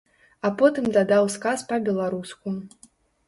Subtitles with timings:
[0.47, 2.57] А потым дадаў сказ па-беларуску.